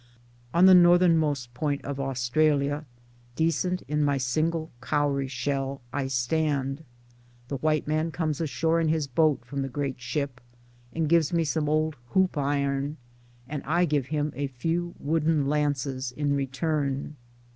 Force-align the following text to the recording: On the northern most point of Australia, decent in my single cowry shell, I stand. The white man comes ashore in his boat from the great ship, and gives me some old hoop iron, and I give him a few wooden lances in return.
On 0.51 0.65
the 0.65 0.73
northern 0.73 1.15
most 1.15 1.53
point 1.53 1.85
of 1.85 1.99
Australia, 1.99 2.85
decent 3.35 3.83
in 3.83 4.03
my 4.03 4.17
single 4.17 4.71
cowry 4.81 5.27
shell, 5.27 5.79
I 5.93 6.07
stand. 6.07 6.83
The 7.49 7.57
white 7.57 7.85
man 7.87 8.09
comes 8.09 8.41
ashore 8.41 8.81
in 8.81 8.87
his 8.87 9.05
boat 9.05 9.45
from 9.45 9.61
the 9.61 9.69
great 9.69 10.01
ship, 10.01 10.41
and 10.91 11.07
gives 11.07 11.31
me 11.31 11.43
some 11.43 11.69
old 11.69 11.97
hoop 12.15 12.35
iron, 12.35 12.97
and 13.47 13.61
I 13.63 13.85
give 13.85 14.07
him 14.07 14.33
a 14.35 14.47
few 14.47 14.95
wooden 14.97 15.45
lances 15.45 16.11
in 16.11 16.33
return. 16.35 17.15